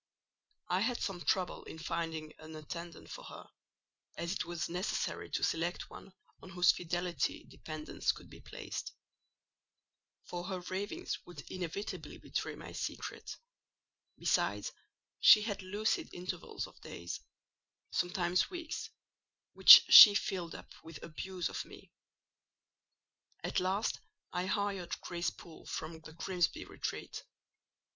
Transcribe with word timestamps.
I 0.67 0.79
had 0.81 0.99
some 0.99 1.21
trouble 1.23 1.63
in 1.65 1.77
finding 1.77 2.33
an 2.39 2.55
attendant 2.55 3.11
for 3.11 3.23
her, 3.25 3.45
as 4.17 4.31
it 4.33 4.45
was 4.45 4.67
necessary 4.67 5.29
to 5.29 5.43
select 5.43 5.91
one 5.91 6.11
on 6.41 6.49
whose 6.49 6.71
fidelity 6.71 7.43
dependence 7.47 8.11
could 8.11 8.27
be 8.27 8.41
placed; 8.41 8.93
for 10.23 10.45
her 10.45 10.61
ravings 10.61 11.23
would 11.27 11.41
inevitably 11.51 12.17
betray 12.17 12.55
my 12.55 12.71
secret: 12.71 13.37
besides, 14.17 14.71
she 15.19 15.43
had 15.43 15.61
lucid 15.61 16.11
intervals 16.15 16.65
of 16.65 16.81
days—sometimes 16.81 18.49
weeks—which 18.49 19.85
she 19.87 20.15
filled 20.15 20.55
up 20.55 20.71
with 20.83 20.97
abuse 21.03 21.47
of 21.47 21.63
me. 21.63 21.91
At 23.43 23.59
last 23.59 23.99
I 24.33 24.47
hired 24.47 24.99
Grace 25.01 25.29
Poole 25.29 25.67
from 25.67 25.99
the 25.99 26.13
Grimbsy 26.13 26.65
Retreat. 26.65 27.23